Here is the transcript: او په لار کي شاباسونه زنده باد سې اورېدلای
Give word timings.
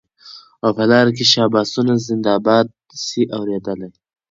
او 0.63 0.69
په 0.77 0.83
لار 0.91 1.07
کي 1.17 1.25
شاباسونه 1.31 1.93
زنده 2.07 2.33
باد 2.45 2.67
سې 3.05 3.21
اورېدلای 3.37 3.91